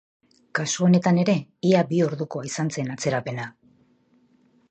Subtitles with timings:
[0.59, 1.35] Kasu honetan ere,
[1.71, 3.47] ia bi ordukoa izan zen atzerapena.